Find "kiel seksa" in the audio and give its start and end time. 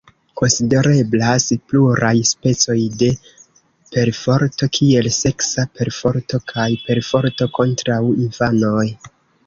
4.81-5.69